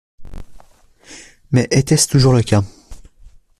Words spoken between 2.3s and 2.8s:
le cas?